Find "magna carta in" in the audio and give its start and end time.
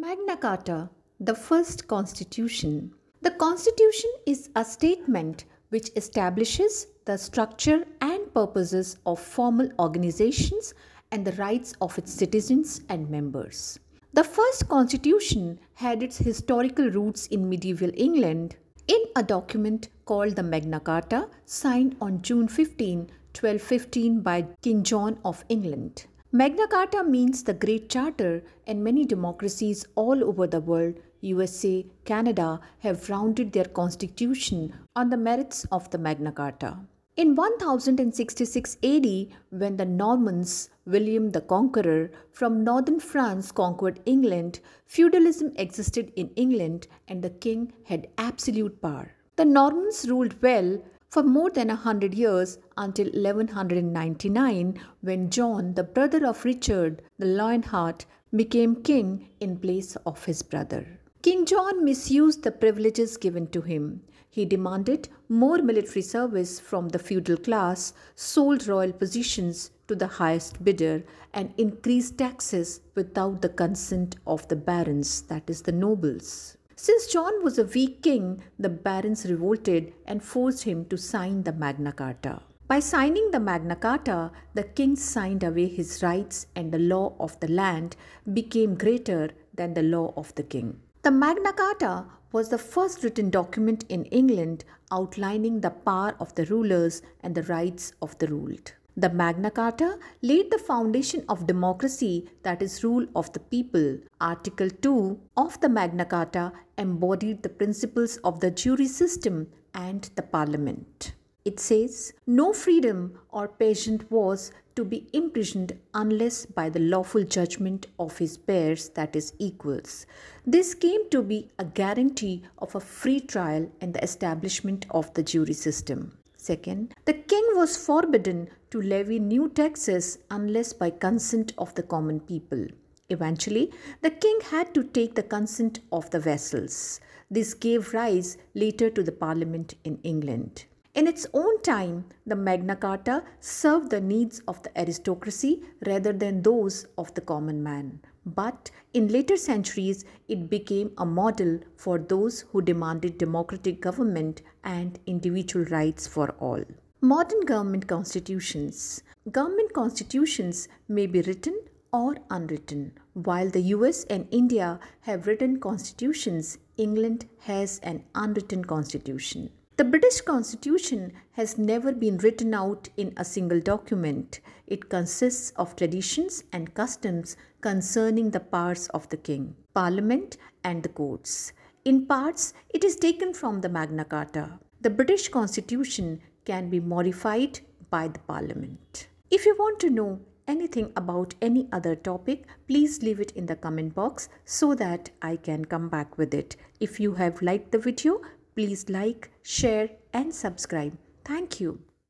35.98-37.34